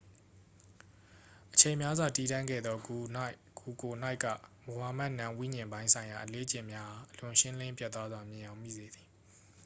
[1.53, 3.01] အချိန်များစွာ တည်တံ့ခဲ့သော ဂူကို
[3.93, 4.25] ယ်၌က
[4.65, 9.07] မိုဟာမက် နာမ်ဝိဉာဉ်ပိုင်းဆိုင်ရာ အလေ့အကျင့်များအား အလွန်ရှင်းလင်းပြတ်သားစွာ မြင်ယောင်မိစေသည်